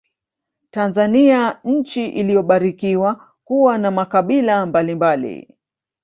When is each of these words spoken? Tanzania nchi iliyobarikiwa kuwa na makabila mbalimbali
Tanzania 0.71 1.59
nchi 1.63 2.05
iliyobarikiwa 2.07 3.29
kuwa 3.43 3.77
na 3.77 3.91
makabila 3.91 4.65
mbalimbali 4.65 5.55